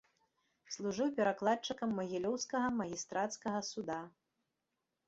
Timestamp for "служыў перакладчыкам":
0.75-1.89